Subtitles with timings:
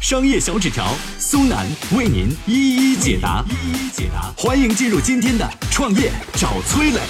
[0.00, 0.86] 商业小纸条
[1.18, 4.32] 苏南为您一一解答，一一解答。
[4.34, 7.00] 欢迎进入今天的创业找崔磊。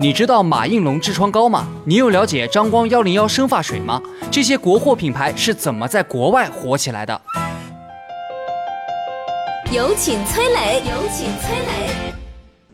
[0.00, 1.68] 你知道马应龙痔疮膏吗？
[1.84, 4.00] 你有了解张光幺零幺生发水吗？
[4.30, 7.20] 这些国货品牌是怎么在国外火起来的？
[9.70, 12.14] 有请崔磊，有请崔磊。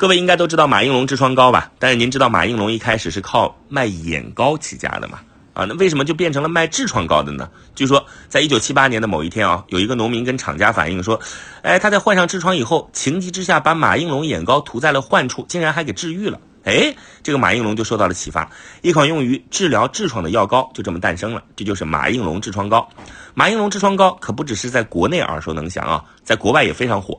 [0.03, 1.71] 各位应该都知道马应龙痔疮膏吧？
[1.79, 5.21] 但是您知道马应龙一开始是靠卖眼膏起家的吗？
[5.55, 7.49] 啊，那为什么就变成了卖痔疮膏的呢？
[7.77, 11.21] 据说在一九七八年的某一天啊，有一个农民跟厂家反映说，
[11.63, 16.41] 哎，他在患上痔疮以后，情急之下把马应龙眼膏涂在了患处，竟然还给治愈了。
[16.65, 22.89] 哎，这个马应龙就受到了启发，一款用于治疗痔疮的药膏就这么诞生了，这就是马应龙痔疮膏。
[23.35, 27.17] 马应龙痔疮膏可不只是在国内耳熟能详啊，在国外也非常火。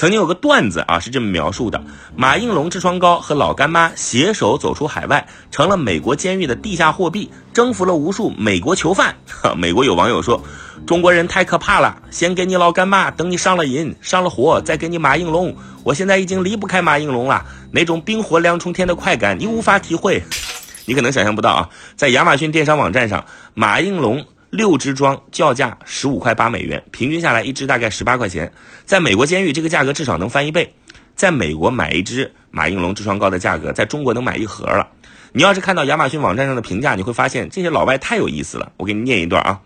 [0.00, 1.84] 曾经有个段子啊，是这么描述的：
[2.16, 9.14] 马应龙痔疮膏和老干妈携手走出海外，成了美国监狱的地下货币，征服了无数美国囚犯。
[9.26, 10.42] 哈 美国有网友说
[10.88, 15.54] ：“中国人太可怕了，先给你老干妈，等你上了瘾、上了火，再给你马应龙。
[15.84, 20.22] 我现在已经离不开马应龙了，那种冰火两重天的快感，你无法体会。
[20.86, 28.52] 你可能想象不到啊，在亚马逊电商网站上，马应龙。”六支装叫价十五块八美元，平均下来一支大概十八块钱。
[28.84, 30.74] 在美国监狱，这个价格至少能翻一倍。
[31.14, 34.88] 在美国买一支马应龙痔疮膏的价格，在中国能买一盒了。
[35.32, 38.72] 你要是看到亚马逊网站上的评价，你会发现这些老外太有意思了。
[38.76, 39.60] 我给你念一段啊，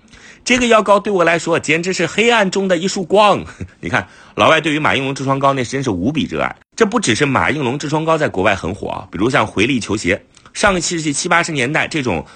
[0.44, 3.42] 这个药膏对我来说简直是黑暗中的一束光。
[3.80, 6.54] 你看，老外对于马应龙痔疮膏那真是无比热爱。
[6.76, 10.22] 这不只是马应龙痔疮膏在国外很火啊，比如像回力球鞋，
[10.52, 12.26] 上个世纪七八十年代这种。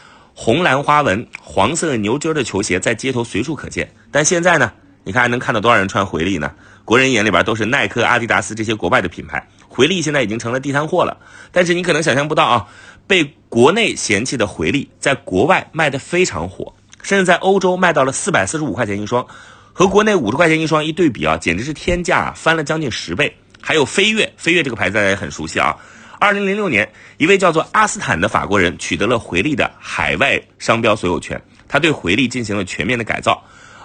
[0.40, 4.72] 红蓝花纹、黄色牛筋的球鞋在街头随处可见，但现在呢？
[5.02, 6.52] 你看还能看到多少人穿回力呢？
[6.84, 11.18] 国人眼里边都是耐克、阿迪达斯这些国外的品牌，回力现在已经成了地摊货了。
[11.50, 12.68] 但是你可能想象不到啊，
[13.08, 16.72] 被国内嫌弃的回力，在国外卖的非常火，
[17.02, 19.26] 甚至在欧洲卖到了四百四十五块钱一双，
[19.72, 23.36] 和国内五十块钱一双一对比啊，简直是天价，翻了将近十倍。
[23.60, 25.76] 还有飞跃，飞跃这个牌子大家也很熟悉啊。
[26.20, 33.40] 二零零六年，一位叫做阿斯坦的法国人取得了回力的海外商标所有权，他对回力进行了全面的改造。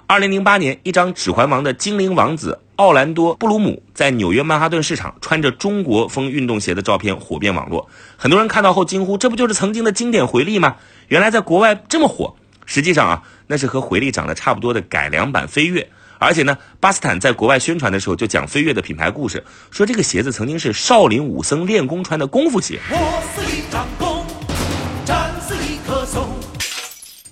[0.08, 10.76] 二零零八年，一张《指环王》的精灵王子奥兰多·布鲁姆在纽约曼哈顿市场穿着中国风运动鞋的照片火遍网络，很多人看到后惊呼：“这不就是曾经的经典回力吗？
[11.10, 15.88] 原来在国外这么火！”实际上啊，那是和回力长得差不多的改良版飞跃。
[16.18, 22.80] 而且呢，巴斯坦在国外宣传的时候就讲飞跃的品牌故事，说这个鞋子曾经是少林武僧练功穿的功夫鞋。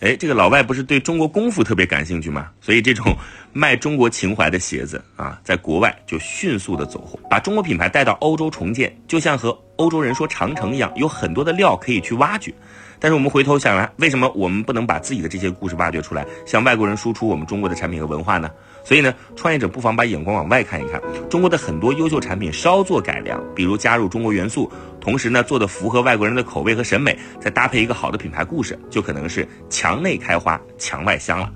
[0.02, 2.50] 哎，这个老外不是对中国功夫特别感兴趣吗？
[2.60, 3.16] 所以这种
[3.54, 12.52] 卖中国情怀的鞋子啊，在国外就迅速的走红，把中国品牌带到欧洲重建，就像和欧洲人说长城一样，有很多的料可以去挖掘。
[13.00, 18.50] 但是我们回头想来，为什么我们不能把自己的这些故事挖掘出来，向外国人输出我们中国的产品和文化呢？
[18.84, 31.52] 所以呢，创业者不妨把眼光往外看一看，中国的很多优秀产品稍作改良，比如加入中国元素，同时呢做的符合外国人的口味和审美，再搭配一个好的品牌故事，就可能是墙内开花墙外香了。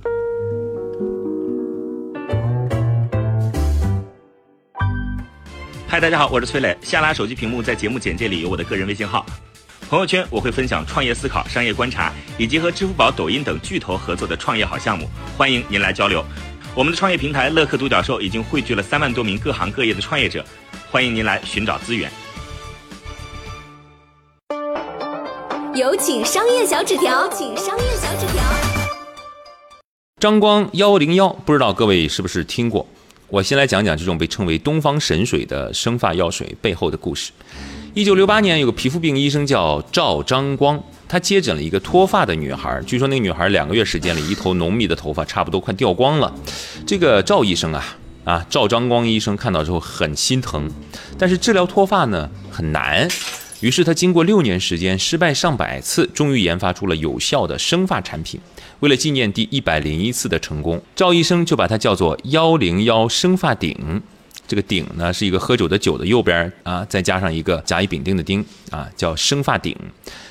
[5.88, 6.78] 嗨，大家好，我是崔磊。
[6.82, 9.26] 下拉手机屏幕，在节目简介里有我的个人微信号。
[9.90, 15.08] 朋友圈我会分享创业思考、商业观察，以及和支付宝、抖音等巨头合作的创业好项目，
[15.38, 16.26] 欢迎您来交流。
[16.76, 20.44] 我们的创业平台乐客独角兽已经汇聚了三万多名各行各业的创业者，
[20.92, 22.12] 欢迎您来寻找资源。
[25.74, 28.44] 有请商业小纸条，请商业小纸条。
[30.20, 32.86] 张光幺零幺，不知道各位是不是听过？
[33.30, 37.32] 我先来讲讲这种被称为东方神水的生发药水背后的故事。
[37.96, 40.84] 一九六八年，有个皮肤病医生叫赵张光。
[41.08, 46.36] 他接诊了一个脱发的女孩，据说那个女孩两个月时间里，一头浓密的头发差不多快掉光了。
[46.86, 50.70] 这个赵医生啊，啊赵张光医生看到之后很心疼，
[51.18, 53.08] 但是治疗脱发呢很难，
[53.62, 58.42] 于是他经过六年时间，失败上百次，终于研发出了有效的生发产品。
[58.82, 64.02] 为了纪念第一百零一次的成功，赵医生就把它叫做幺零幺生发顶。
[64.48, 69.76] 这个鼎呢是一个喝酒的酒的右边啊，再加上一个甲乙丙丁的丁啊，叫生发鼎。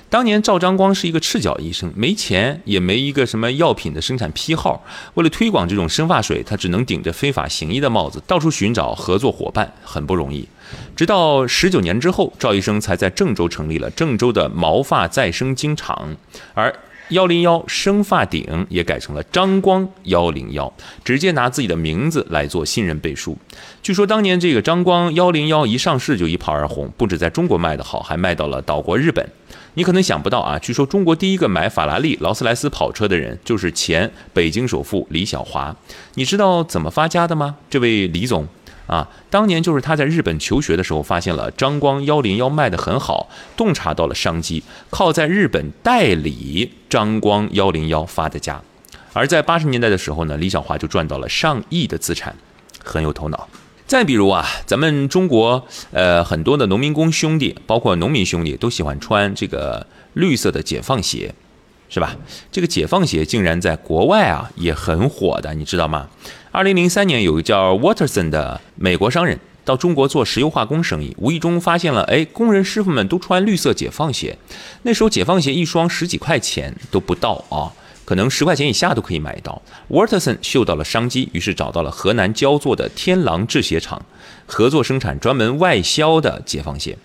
[0.08, 4.84] 当年赵章光是一个赤脚医生，没钱也没一个什么药品的生产批号，
[5.14, 10.48] 为了推广这种生发水，他只能顶着非法行医的帽子，到处寻找合作伙伴，很不容易。
[10.94, 16.16] 直到十九年之后，赵医生才在郑州成立了郑州的毛发再生精厂，
[16.54, 16.72] 而。
[17.10, 20.72] 幺零幺生发顶也改成了张光幺零幺，
[21.04, 23.36] 直接拿自己的名字来做信任背书。
[23.82, 29.28] 据说当年这个张光幺零幺一上市就一炮而红，不止在中国卖得好，还卖到了岛国日本。
[29.74, 35.76] 你可能想不到啊，据说中国第一个买法拉利、劳斯莱斯跑车的人就是前北京首富李小华。
[36.14, 37.56] 你知道怎么发家的吗？
[37.68, 38.46] 这位李总。
[38.86, 48.60] 啊，当年就是他在日本求学的时候，发现了张光幺零幺卖得很好，洞察到了商机，靠在日本代理张光幺零幺发的家。
[49.14, 52.36] 而在八十年代的时候呢，李小华就赚到了上亿的资产，
[52.84, 53.48] 很有头脑。
[53.86, 61.34] 再比如啊，咱们中国呃很多的农民工兄弟，包括农民兄弟，都喜欢穿这个绿色的解放鞋。
[61.94, 62.16] 是吧？
[62.50, 66.08] 这个解放鞋竟然在国外啊也很火的，你知道吗？
[66.50, 74.36] 二零零三年，有个叫 Waterson 的美国商人到中国做石油化工生意，无意中发现了，哎，工人师傅们都穿绿色解放鞋。
[74.82, 77.70] 那时候解放鞋一双十几块钱都不到啊，
[78.04, 79.62] 可能十块钱以下都可以买到。
[79.88, 84.04] Waterson 嗅到了商机，于是找到了河南焦作的天狼制鞋厂，
[84.46, 86.98] 合作生产专门外销的解放鞋。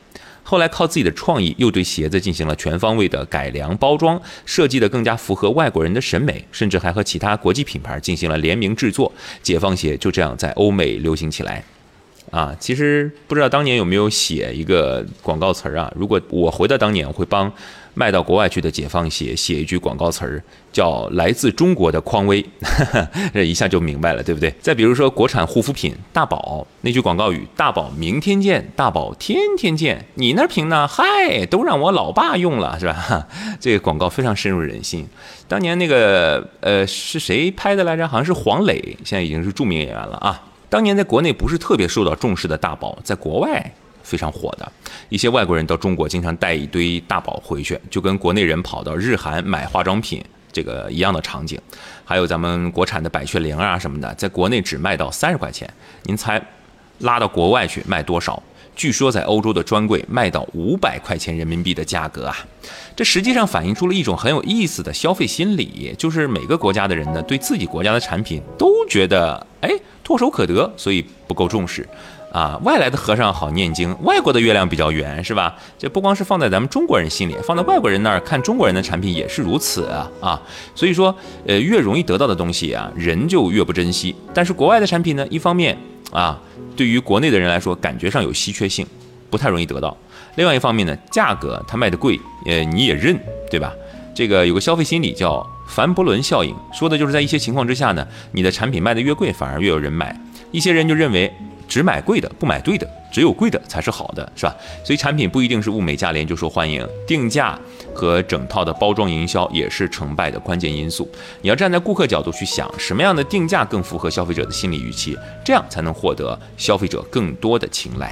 [0.50, 9.12] 后来靠自己的创意，又对鞋子进行了全方位的改良包装，设计的更加符合外国人的审美，甚至还和其他国际品牌进行了联名制作。
[9.44, 11.64] 解放鞋就这样在欧美流行起来。
[12.32, 15.94] 啊，其实不知道当年有没有写一个广告词儿啊？
[15.96, 17.54] 如果我回到当年，我会帮。
[18.00, 20.42] 卖到国外去的解放鞋，写一句广告词儿，
[20.72, 22.42] 叫“来自中国的匡威”，
[23.34, 24.50] 这一下就明白了，对不对？
[24.62, 30.88] 再比如说国产护肤品大宝那句广告语：“大宝明天见，大宝天天见。”你那瓶呢？
[30.88, 33.28] 嗨，都让我老爸用了，是吧？
[33.60, 35.06] 这个广告非常深入人心。
[35.50, 38.08] 当年那个呃是谁拍的来着？
[38.08, 40.42] 好像是黄磊，现在已经是著名演员了啊。
[40.70, 43.74] 当年在国内不是特别受到重视的大宝，在国外。
[44.04, 44.72] 非常火的
[45.10, 51.60] 一些外国人到中国，经常带一堆大宝回去，就跟国内人跑到日韩买化妆品这个一样的场景。
[52.04, 55.72] 还有咱们国产的百雀羚啊什么的，在国内只卖到三十块钱，
[56.04, 56.42] 您猜
[57.00, 58.42] 拉到国外去卖多少？
[58.76, 62.38] 据说在欧洲的专柜卖到五百块钱人民币的价格啊！
[62.96, 69.70] 这实际上反映出了一种很有意思的消费心理，就是每个国家的人呢，对自己国家的产品都觉得哎
[70.02, 71.86] 唾手可得，所以不够重视。
[72.32, 75.56] 啊，外来的和尚好念经，外国的月亮比较圆，是吧？
[75.80, 80.42] 这不光是放在咱们中国人心里，放在外国人那儿看中国人的产品也是如此啊啊！
[80.76, 81.16] 所以说，
[81.48, 84.16] 呃，越容易得到的东西啊，人就越不珍惜。
[84.32, 85.76] 但是国外的产品呢，一方面
[86.12, 86.40] 啊，
[86.76, 88.86] 对于国内的人来说，感觉上有稀缺性，
[89.32, 89.90] 不太容易得到；
[90.36, 93.74] 另外一方面呢，价格它卖的贵，呃，你也认，对吧？
[94.14, 100.16] 这个有个消费心理叫凡伯伦效应，说的就是在一些情况之下呢，你的产品卖的越贵，反而越有人买。
[100.52, 101.34] 一些人就认为。
[101.70, 104.56] 只买贵的，不买对的，只有贵的才是好的，是吧？
[104.84, 107.58] 所以产品不一定是物美价廉就受欢迎，定价
[107.94, 111.08] 和整套的包装营销也是成败的关键因素。
[111.42, 118.12] 你要站在顾客角度去想，什么样的定价更符合消费者的心理预期，这样才能获得消费者更多的青睐。